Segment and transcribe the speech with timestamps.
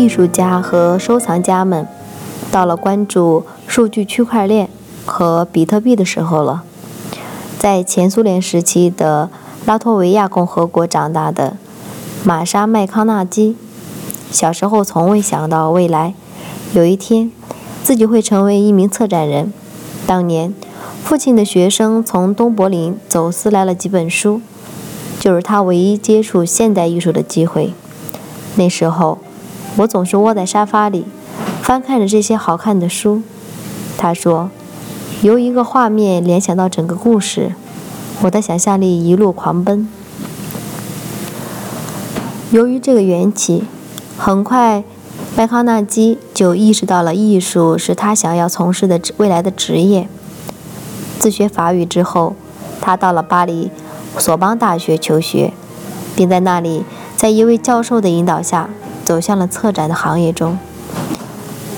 [0.00, 1.86] 艺术家和收藏家们
[2.50, 4.70] 到了关注数据区块链
[5.04, 6.62] 和比特币的时候了。
[7.58, 9.28] 在前苏联时期的
[9.66, 11.58] 拉脱维亚共和国长大的
[12.24, 13.54] 玛莎·麦康纳基，
[14.32, 16.14] 小时候从未想到未来
[16.72, 17.30] 有一天
[17.82, 19.52] 自己会成为一名策展人。
[20.06, 20.54] 当年，
[21.04, 24.40] 父亲的学生从东柏林走私来了几本书，
[25.20, 27.74] 就是他唯一接触现代艺术的机会。
[28.56, 29.18] 那时候。
[29.76, 31.06] 我总是窝在沙发里，
[31.62, 33.22] 翻看着这些好看的书。
[33.96, 34.50] 他说
[35.22, 37.54] ：“由一个画面联想到整个故事，
[38.22, 39.88] 我的想象力一路狂奔。”
[42.50, 43.64] 由于这个缘起，
[44.18, 44.82] 很快
[45.36, 50.08] 麦康纳基就意识到了艺术是他想要从事的未来的职业。
[51.18, 52.34] 自学法语之后，
[52.80, 53.70] 他到了巴黎
[54.18, 55.52] 索邦大学求学，
[56.16, 56.82] 并在那里
[57.16, 58.68] 在一位教授的引导下。
[59.10, 60.56] 走向了策展的行业中，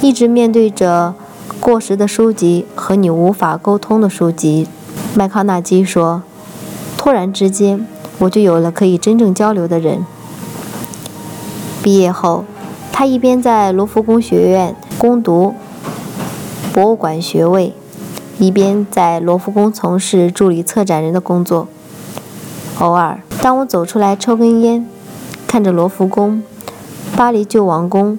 [0.02, 1.14] 一直面对着
[1.60, 4.68] 过时的书籍和你无法沟通的书籍。
[5.14, 6.22] 麦康纳基说
[6.98, 7.86] ：“突然之间，
[8.18, 10.04] 我就有了可以真正交流的人。”
[11.82, 12.44] 毕业后，
[12.92, 15.54] 他一边在罗浮宫学院攻读
[16.74, 17.72] 博物馆学位，
[18.38, 21.66] 一边在罗浮宫从事助理策展人的工作。
[22.80, 24.86] 偶尔，当我走出来抽根烟，
[25.46, 26.42] 看着罗浮宫。
[27.22, 28.18] 巴黎旧王宫、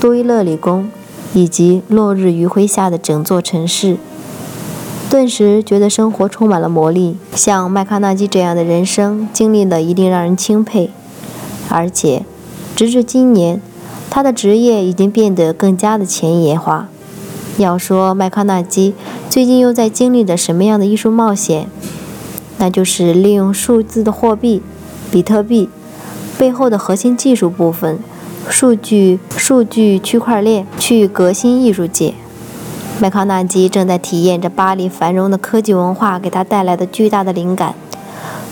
[0.00, 0.88] 杜伊勒里宫，
[1.34, 3.98] 以及落日余晖下的整座城市，
[5.10, 7.18] 顿时觉得生活充满了魔力。
[7.34, 10.90] 像麦康纳基这样的人生经历了，一定让人钦佩。
[11.68, 12.24] 而且，
[12.74, 13.60] 直至今年，
[14.08, 16.88] 他的职业已经变得更加的前沿化。
[17.58, 18.94] 要说麦康纳基
[19.28, 21.68] 最近又在经历着什么样的艺术冒险，
[22.56, 24.62] 那就是利用数字的货币——
[25.12, 25.68] 比特币。
[26.38, 27.98] 背后的核心技术部分，
[28.48, 32.14] 数据数据区块链去革新艺术界。
[33.00, 37.74] 麦康纳基正在体验着巴黎繁荣的科技文化给他带来的巨大的灵感。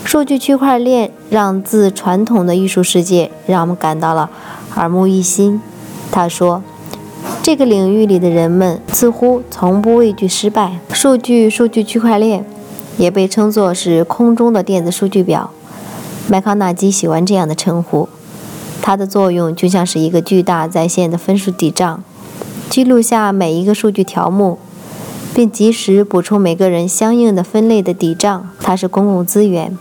[0.03, 4.29] 数据区块链让自传统的艺术世界让我们感到了
[4.75, 5.61] 耳目一新。
[6.11, 6.63] 他说，
[7.43, 10.79] 这个领域里的人们似乎从不畏惧失败。
[10.93, 12.45] 数据数据区块链
[12.97, 15.51] 也被称作是空中的电子数据表。
[16.29, 18.09] 麦康纳基喜欢这样的称呼，
[18.81, 22.03] 它的作用就像是一个巨大在线的分数底账，
[22.69, 24.59] 记录下每一个数据条目，
[25.33, 28.49] 并及时补充每个人相应的分类的底账。
[28.59, 29.77] 它是公共资源，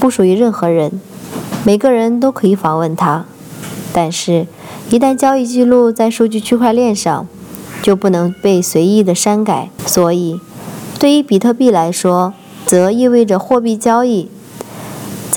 [0.00, 1.00] 不属于任何人，
[1.64, 3.24] 每个人都可以访问它。
[3.92, 4.48] 但是，
[4.90, 7.28] 一旦交易记录在数据区块链上，
[7.80, 9.70] 就不能被随意的删改。
[9.86, 10.40] 所以，
[10.98, 12.34] 对于比特币来说，
[12.66, 14.28] 则意味着货币交易。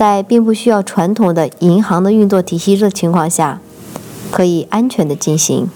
[0.02, 3.62] 在并不需要传统的银行的运作体系的情况下，
[4.32, 5.70] 可以安全的进行。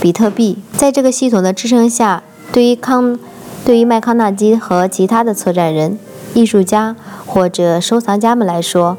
[0.00, 3.18] 比特币在这个系统的支撑下，对于康，
[3.64, 5.98] 对于麦康纳基和其他的策展人、
[6.32, 6.94] 艺术家
[7.26, 8.96] 或者收藏家们来说，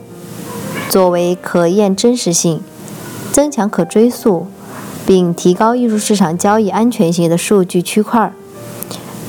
[0.90, 2.59] 作为可验真实性、
[3.31, 4.47] 增强可追溯，
[5.06, 8.34] 并提高艺术市场交易安全性的数据区块，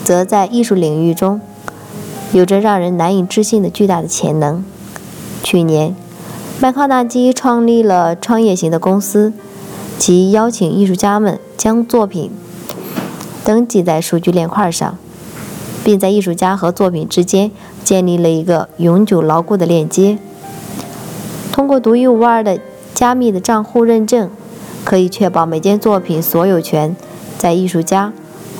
[0.02, 1.40] 则在艺术领域中。
[2.34, 4.64] 有着让人难以置信的巨大的潜能。
[5.44, 5.94] 去年，
[6.60, 9.32] 麦康纳基创立了创业型的公司，
[9.98, 12.32] 即邀请艺术家们将作品
[13.44, 14.98] 登记在数据链块上，
[15.84, 17.52] 并在艺术家和作品之间
[17.84, 20.18] 建立了一个永久牢固的链接。
[21.52, 22.58] 通过独一无二的
[22.92, 24.28] 加密的账户认证，
[24.82, 26.96] 可以确保每件作品所有权
[27.38, 28.12] 在艺术家、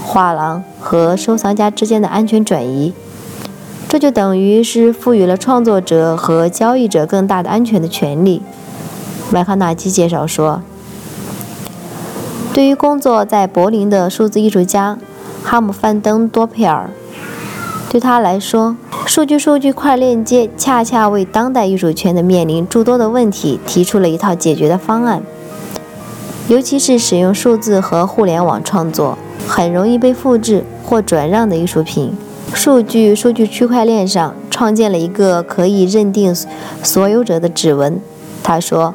[0.04, 2.92] 画廊和收藏家之间的安全转移。
[3.94, 8.42] 这就等于是赋予了创作者和交易者更大的安全的权利。
[9.30, 10.62] 麦康纳基介绍说
[12.52, 14.98] ：“对于工作在柏林的数字艺术家
[15.44, 16.90] 哈姆范登多佩尔，
[17.88, 18.76] 对他来说，
[19.06, 25.22] 数据数据块链接恰恰为当代艺术圈的面临诸多的问题提出了一套解决的方案。
[26.48, 32.12] 尤其是使用数字和互联网创作很容易被复制或转让的艺术品。”
[32.54, 36.34] 数据数据区块链上创建了一个可以认定
[36.82, 38.00] 所有者的指纹。
[38.42, 38.94] 他说：“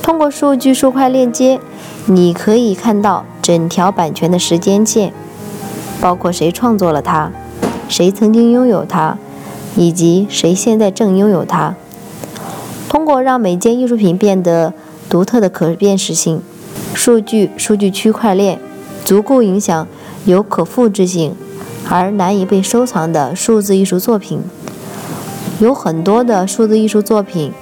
[0.00, 1.60] 通过数据数块链接，
[2.06, 5.12] 你可以看到整条版权的时间线，
[6.00, 7.32] 包括谁创作了它，
[7.88, 9.18] 谁曾经拥有它，
[9.76, 11.74] 以及谁现在正拥有它。
[12.88, 14.72] 通过让每件艺术品变得
[15.10, 16.40] 独特的可辨识性，
[16.94, 18.60] 数据数据区块链
[19.04, 19.86] 足够影响
[20.24, 21.34] 有可复制性。”
[21.88, 24.40] 而难以被收藏的数字艺术作品，
[25.60, 27.52] 有很多的数字艺术作品，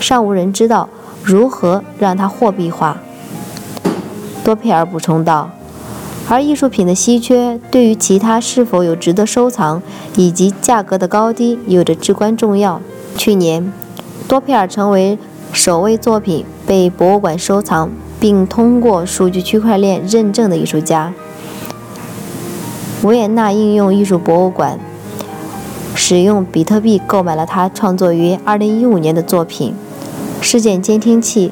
[0.00, 0.88] 尚无人知道
[1.22, 2.98] 如何让它货币化。
[4.44, 5.50] 多佩尔补充道
[6.28, 9.82] ：“而艺术品的稀缺对于其他是否有值得收藏
[10.16, 12.80] 以及价格的高低有着至关重要。”
[13.16, 13.72] 去年，
[14.28, 15.18] 多佩尔成为
[15.52, 17.90] 首位作品被博物馆收藏
[18.20, 21.12] 并通过数据区块链认证的艺术家。
[23.06, 24.78] 维也纳应用艺术博物馆
[25.94, 29.74] 使用比特币购买了他创作于2015年的作品
[30.44, 31.48] 《事件监听器》。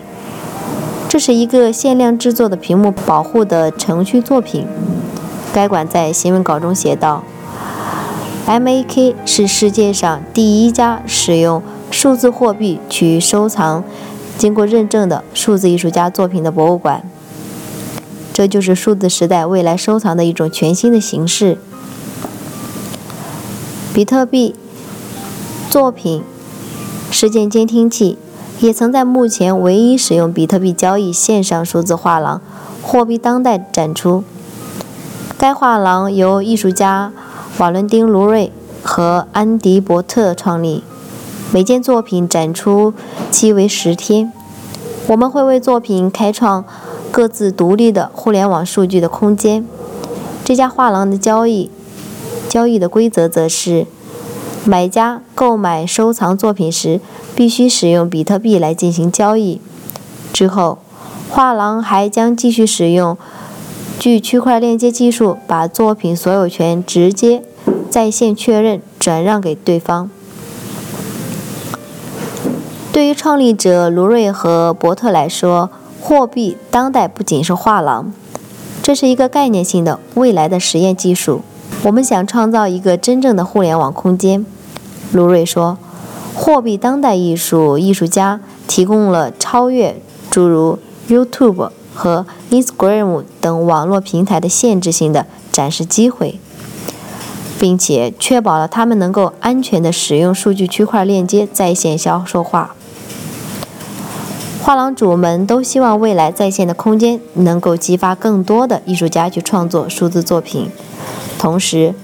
[1.08, 4.66] 这是一个限量制作的屏幕保护的程序作品。
[5.52, 7.22] 该馆在新闻稿中写道
[8.48, 13.84] ：“MAK 是世界上第一家使用数字货币去收藏
[14.36, 17.08] 经过认证的数字艺术家作品的博物馆。”
[18.34, 21.56] 这就是数字时代未来收藏的一种全新的形式。
[23.94, 24.56] 比特币
[25.70, 26.20] 作品
[27.12, 28.18] 事件监听器
[28.58, 32.40] 也曾在目前唯一使用比特币交易线上数字画廊
[32.82, 34.24] “货币当代”展出。
[35.38, 37.12] 该画廊由艺术家
[37.58, 38.50] 瓦伦丁·卢瑞
[38.82, 40.82] 和安迪·伯特创立，
[41.52, 42.92] 每件作品展出
[43.30, 44.32] 期为十天。
[45.06, 46.64] 我们会为作品开创。
[47.14, 49.64] 各自独立的互联网数据的空间。
[50.44, 51.70] 这家画廊的交易
[52.48, 53.86] 交易的规则则是：
[54.64, 57.00] 买家购买收藏作品时
[57.36, 59.60] 必须使用比特币来进行交易。
[60.32, 60.78] 之后，
[61.30, 63.16] 画廊还将继续使用
[64.00, 67.44] 据区块链接技术，把作品所有权直接
[67.88, 70.10] 在线确认转让给对方。
[72.92, 75.70] 对于创立者卢瑞和伯特来说，
[76.06, 78.12] 货币当代不仅是画廊，
[78.82, 81.40] 这是一个概念性的未来的实验技术。
[81.84, 84.44] 我们想创造一个真正的互联网空间，
[85.12, 85.78] 卢瑞说。
[86.34, 89.96] 货币当代艺术艺术家提供了超越
[90.30, 90.78] 诸如
[91.08, 96.38] YouTube 和 Instagram 等网络平台的限制性的展示机会，
[97.58, 102.74] 并且确保了他们能够安全地使用数据区块链接在线销售画。
[104.64, 110.70] 画廊主们都希望未来在线的空间能够激发更多的艺术家去创作数字作品，
[111.38, 111.94] 同时，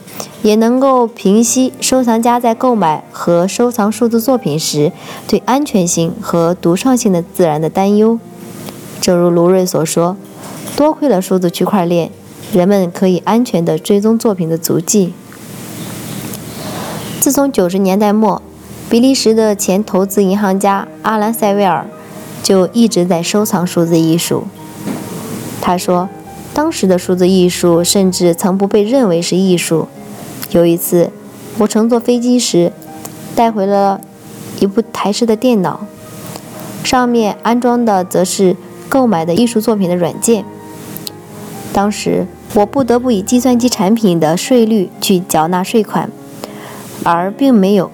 [0.42, 4.92] 也能够平息收藏家在购买和收藏数字作品时
[5.26, 8.18] 对安全性和独创性的自然的担忧。
[9.00, 10.18] 正如卢瑞所说，
[10.76, 12.10] 多亏了数字区块链，
[12.52, 15.14] 人们可以安全地追踪作品的足迹。
[17.20, 18.42] 自从九十年代末，
[18.90, 21.86] 比利时的前投资银行家阿兰·塞维尔。
[22.50, 24.42] 就一直在收藏数字艺术。
[25.60, 26.08] 他说，
[26.52, 29.86] 当时的数字艺术甚至曾不被认为是艺术。
[30.50, 31.10] 有一次，
[31.58, 32.72] 我乘坐飞机时，
[33.36, 34.00] 带回了
[34.58, 35.86] 一部台式的电脑，
[36.82, 38.56] 上面安装的则是
[38.88, 40.44] 购买的艺术作品的软件。
[41.72, 46.10] 当时，我不得不以计算机产品的税率去缴纳税款，
[47.04, 47.92] 而并没有。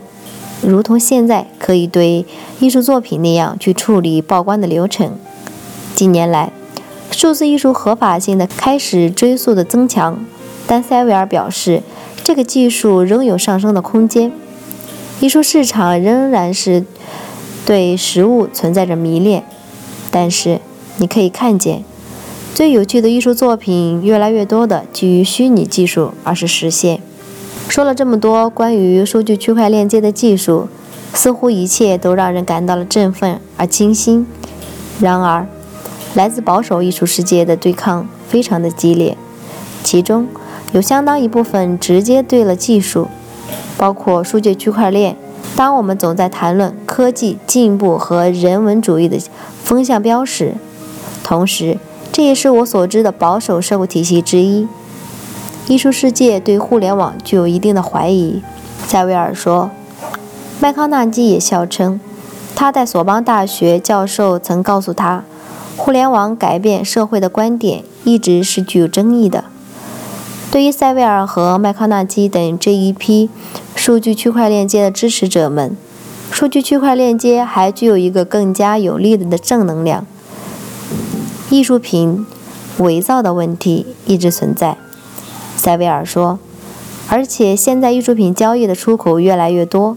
[0.63, 2.25] 如同现在可以对
[2.61, 5.19] 艺术作品那样去处理报关的流程。
[5.95, 6.53] 近年来，
[7.11, 10.19] 数字艺术合法性的开始追溯的增强，
[10.67, 11.83] 但塞维尔表示，
[12.25, 14.33] 这个技术仍有上升的空间。
[15.21, 16.85] 艺术市场仍然是
[17.65, 19.45] 对实物存在着迷恋，
[20.11, 20.61] 但是
[20.99, 21.85] 你可以看见，
[22.55, 27.01] 最有趣的艺术作品越来越多的基于虚拟技术而是实现。
[27.69, 30.69] 说了这么多关于数据区块链接的技术，
[31.13, 34.27] 似乎一切都让人感到了振奋而惊心。
[35.01, 35.47] 然而，
[36.15, 39.17] 来自保守艺术世界的对抗非常的激烈，
[39.85, 40.27] 其中
[40.73, 43.09] 有相当一部分直接对了技术，
[43.77, 45.17] 包括数据区块链。
[45.55, 49.19] 当我们总在谈论科技进步和人文主义的
[49.63, 50.55] 风向标时，
[51.23, 51.79] 同时
[52.13, 54.67] 这也是我所知的保守社会体系之一。
[55.69, 58.41] 艺术世界对互联网具有一定的怀疑，
[58.87, 59.71] 塞维尔说。
[60.61, 62.01] 麦康纳基也笑称，
[62.55, 65.25] 他在索邦大学教授曾告诉他，
[65.77, 69.45] 互联网改变社会的观点一直是具有争议的。
[70.53, 73.29] 对于塞维尔和麦康纳基等这一批
[73.75, 75.77] 数据区块链接的支持者们，
[76.31, 80.07] 数据区块链接还具有一个更加有力的正能量。
[81.51, 82.25] 艺术品
[82.79, 84.79] 伪造的问题一直存在，
[85.57, 86.39] 塞维尔说，
[87.09, 89.97] 而且现在艺术品交易的出口越来越多，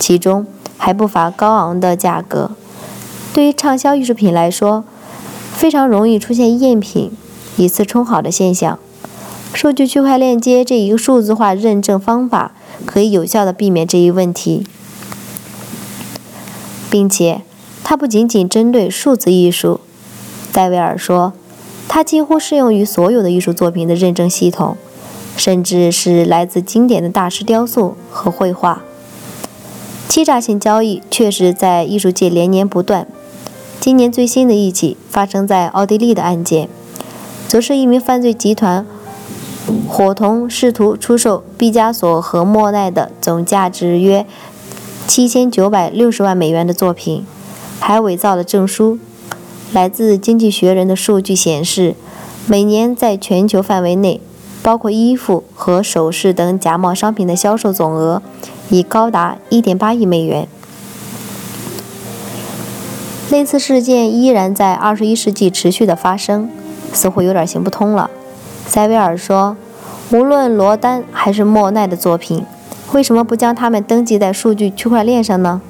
[0.00, 0.46] 其中
[0.76, 2.50] 还不乏高昂的价格。
[3.32, 4.84] 对于畅销艺术品来说，
[5.54, 7.12] 非常容易出现赝品、
[7.56, 8.78] 以次充好的现象。
[9.52, 12.52] 数据区块链接这一个数字化认证方法
[12.84, 14.66] 可以有效地避免这一问题，
[16.90, 17.42] 并且
[17.84, 19.80] 它不仅仅针对数字艺术。
[20.52, 21.32] 戴维尔说，
[21.88, 24.76] 它几乎适用于所有的艺术作品的认证系统，
[25.36, 28.82] 甚至是来自经典的大师雕塑和绘画。
[30.08, 33.08] 欺诈性交易确实在艺术界连年不断。
[33.80, 36.68] 今年最新的一起发生在奥地利的案件，
[37.48, 38.86] 则是一名犯罪集团
[39.88, 44.26] 伙同试图出售毕加索和莫奈的总价值约
[45.06, 47.26] 七千九百六十万美元的作品，
[47.80, 48.98] 还伪造了证书。
[49.72, 51.94] 来自《经济学人》的数据显示，
[52.46, 54.20] 每年在全球范围内，
[54.64, 58.22] 包括衣服和首饰等假冒商品的销售总额
[58.70, 60.48] 已高达1.8亿美元。
[63.30, 66.48] 类似事件依然在21世纪持续的发生，
[66.94, 68.08] 似乎有点行不通了。
[68.66, 69.54] 塞维尔说
[70.10, 72.46] ：“无论罗丹还是莫奈的作品，
[72.92, 75.60] 为什么不将它们登记在数据区块链上呢？”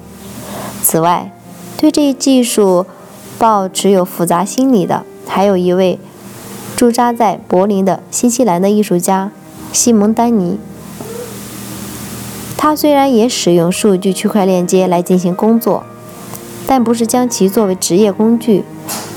[0.81, 1.33] 此外，
[1.75, 2.85] 对这一技术，
[3.37, 5.99] 抱持有复杂心理的，还有一位
[6.75, 9.31] 驻扎在柏林的新西兰的艺术家
[9.71, 10.59] 西蒙·丹尼。
[12.57, 15.83] 他虽然也使用数据区块链接来进行工作，
[16.67, 18.63] 但不是将其作为职业工具，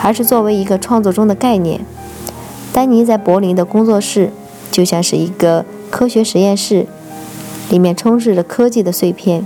[0.03, 1.81] 而是作为一个创作中的概念。
[2.73, 4.31] 丹尼在柏林的工作室
[4.71, 6.87] 就像是一个科学实验室，
[7.71, 9.45] 里面充斥着科技的碎片，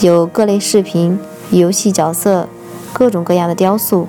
[0.00, 1.18] 有各类视频、
[1.50, 2.48] 游戏角色。
[2.92, 4.08] 各种各样的雕塑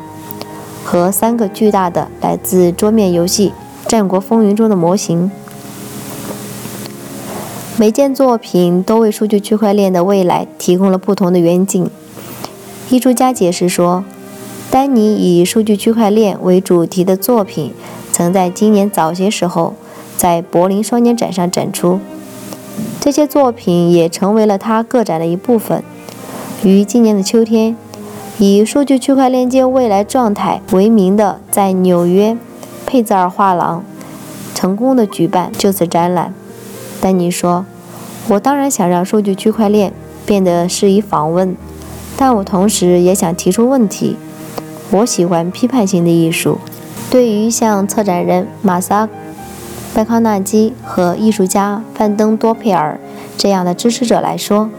[0.92, 3.54] 和三个巨大的来自桌面游戏
[3.90, 5.32] 《战国风云》中的模型，
[7.78, 11.90] 每件作品都为数据区块链的未来提供了不同的远景。
[12.90, 14.04] 艺术家解释说，
[14.70, 17.74] 丹尼以数据区块链为主题的作品
[18.12, 19.76] 曾在今年早些时候
[20.18, 22.02] 在柏林双年展上展出，
[23.00, 25.82] 这些作品也成为了他个展的一部分。
[26.66, 27.78] 于今年的秋天。
[28.44, 32.36] 以“数据区块链接未来状态”为名的，在纽约
[32.88, 33.84] 佩泽尔画廊
[34.56, 36.34] 成功的举办就此展览。
[37.00, 37.68] 丹尼说
[38.30, 39.94] ：“我当然想让数据区块链
[40.26, 41.56] 变得适宜访问，
[42.18, 44.18] 但我同时也想提出问题。
[44.90, 46.58] 我喜欢批判性的艺术。
[47.12, 49.06] 对于像策展人马萨·
[49.94, 53.00] 拜康纳基和艺术家范登多佩尔
[53.38, 54.72] 这样的支持者来说。”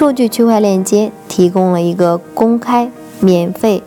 [0.00, 2.90] 数据区块链接提供了一个公开、
[3.20, 3.82] 免费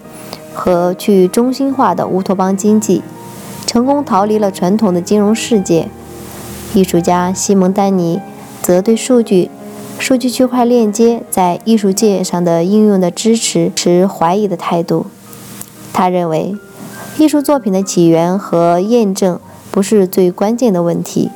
[0.53, 3.01] 和去中心化的乌托邦经济，
[3.65, 5.89] 成功逃离了传统的金融世界。
[6.75, 8.21] 艺术家西蒙·丹尼
[8.61, 9.49] 则对数据、
[9.97, 15.07] 数据区块链接在艺术界上的应用的支持持怀疑的态度。
[15.91, 16.55] 他认为，
[17.17, 19.39] 艺术作品的起源和验证
[19.71, 21.31] 不是最关键的问题，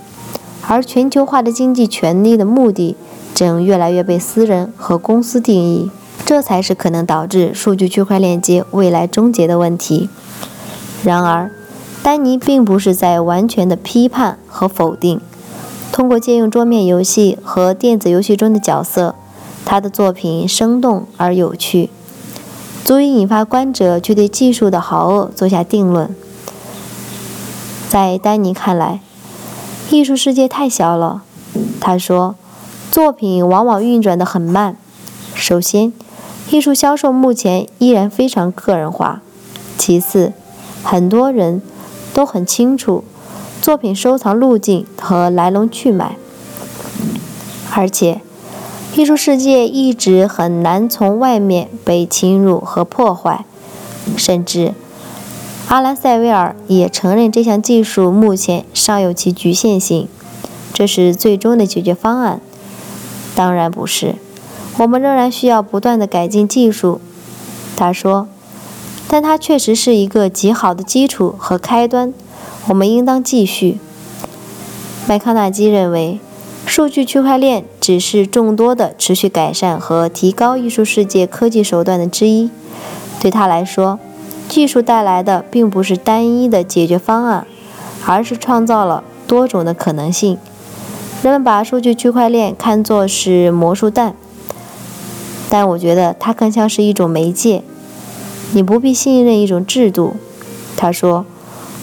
[0.67, 2.95] 而全球化的经济权利的目的。
[3.37, 5.91] 正越来越被私人和公司定义，
[6.25, 10.09] 这才是可能导致数据区块链接未来终结的问题。
[11.03, 11.51] 然而，
[12.01, 15.21] 丹尼并不是在完全的批判和否定。
[15.91, 19.13] 通过借用桌面游戏和电子游戏中的角色，
[19.63, 21.91] 他的作品生动而有趣，
[22.83, 26.09] 足以引发观者去对技术的好恶做下定论。
[27.87, 28.99] 在丹尼看来，
[29.91, 31.21] 艺术世界太小了，
[31.79, 32.33] 他说。
[32.91, 34.75] 作品往往运转得很慢。
[35.35, 35.93] 首先，
[36.49, 39.19] 艺术销售目前依然非常个人化；
[39.77, 40.33] 其次，
[40.83, 41.61] 很多人
[42.13, 43.03] 都很清楚
[43.61, 46.15] 作品收藏路径和来龙去脉；
[47.73, 48.21] 而且，
[48.95, 53.45] 艺术世界一直很难从外面被侵入和破坏。
[54.15, 54.73] 甚至，
[55.67, 60.07] 阿兰·塞维尔也承认这项技术目前尚有其局限性。
[60.73, 62.39] 这是最终的解决方案。
[63.37, 64.15] 当然不是，
[64.79, 66.99] 我们仍然需要不断的改进技术，
[67.75, 68.27] 他说，
[69.07, 72.11] 但它确实是一个极好的基础和开端，
[72.69, 73.77] 我们应当继续。
[75.07, 76.19] 麦康纳基认为，
[76.65, 82.49] 数据区块链只是众多的持续改善和提高艺术世界科技手段的之一，
[83.19, 83.99] 对他来说，
[84.49, 87.45] 技术带来的并不是单一的解决方案，
[88.07, 90.39] 而是创造了多种的可能性。
[91.23, 94.13] 人们把数据区块链看作是魔术蛋，
[95.49, 97.63] 但我觉得它更像是一种媒介。
[98.53, 100.15] 你不必信任一种制度。
[100.77, 101.25] 他说：“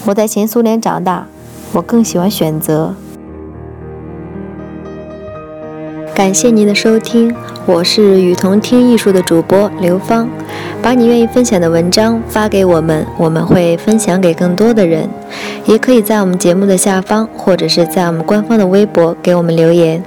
[0.07, 1.27] 我在前苏联长大，
[1.73, 2.95] 我更喜欢选择。”
[6.15, 7.35] 感谢您的收听，
[7.67, 10.29] 我是雨桐听艺术的主播刘芳。
[10.85, 15.09] 把你愿意分享的文章发给我们，我们会分享给更多的人。
[15.65, 20.05] 也可以在我们节目的下方，或者是在我们官方的微博给我们留言。